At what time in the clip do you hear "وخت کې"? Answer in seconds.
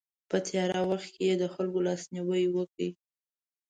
0.89-1.23